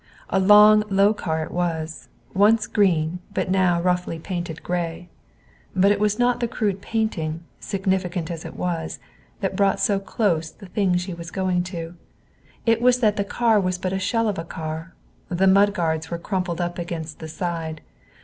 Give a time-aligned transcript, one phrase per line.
[0.31, 5.09] A long low car it was, once green, but now roughly painted gray.
[5.75, 8.97] But it was not the crude painting, significant as it was,
[9.41, 11.93] that brought so close the thing she was going to.
[12.65, 14.95] It was that the car was but a shell of a car.
[15.29, 17.81] The mud guards were crumpled up against the side.